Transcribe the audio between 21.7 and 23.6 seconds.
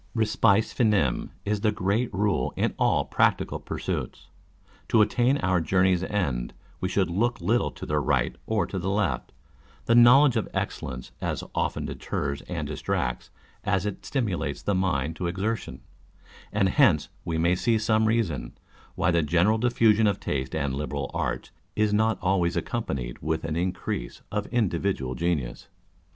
is not always accom panied with an